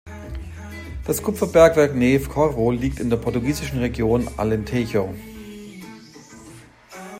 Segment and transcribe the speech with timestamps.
[1.05, 5.13] Das Kupferbergwerk Neves-Corvo liegt in der portugiesischen Region Alentejo.